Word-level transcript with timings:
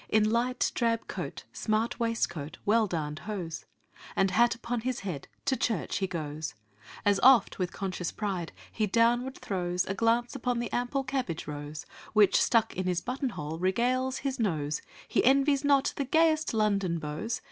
In 0.09 0.27
light 0.31 0.71
drab 0.73 1.07
coat, 1.07 1.43
smart 1.53 1.99
waistcoat, 1.99 2.57
well 2.65 2.87
darn'd 2.87 3.19
hose, 3.29 3.65
And 4.15 4.31
hat 4.31 4.55
upon 4.55 4.81
his 4.81 5.01
head, 5.01 5.27
to 5.45 5.55
church 5.55 5.97
he 5.97 6.07
goes; 6.07 6.55
As 7.05 7.19
oft, 7.21 7.59
with 7.59 7.71
conscious 7.71 8.11
pride, 8.11 8.51
he 8.71 8.87
downward 8.87 9.37
throws 9.37 9.85
A 9.85 9.93
glance 9.93 10.35
upon 10.35 10.57
the 10.57 10.73
ample 10.73 11.03
cabbage 11.03 11.45
rose, 11.45 11.85
Which, 12.13 12.41
stuck 12.41 12.75
in 12.75 12.91
button 13.05 13.29
hole, 13.29 13.59
regales 13.59 14.17
his 14.25 14.39
nose, 14.39 14.81
He 15.07 15.23
envies 15.23 15.63
not 15.63 15.93
the 15.95 16.05
gayest 16.05 16.51
London 16.51 16.97
beaux. 16.97 17.27